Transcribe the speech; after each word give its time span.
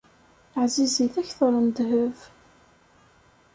Ɛzizit 0.61 1.15
akter 1.21 1.51
n 1.65 1.67
ddheb. 1.69 2.17